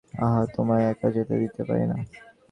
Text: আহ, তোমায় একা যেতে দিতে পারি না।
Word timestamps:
আহ, 0.19 0.41
তোমায় 0.55 0.85
একা 0.91 1.07
যেতে 1.15 1.35
দিতে 1.39 1.61
পারি 1.63 1.85
না। 1.87 1.97